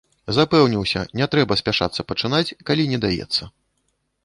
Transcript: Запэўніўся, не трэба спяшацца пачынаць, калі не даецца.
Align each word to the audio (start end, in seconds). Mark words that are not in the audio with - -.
Запэўніўся, 0.35 1.03
не 1.21 1.27
трэба 1.35 1.59
спяшацца 1.61 2.07
пачынаць, 2.13 2.53
калі 2.71 2.83
не 2.95 3.03
даецца. 3.07 3.43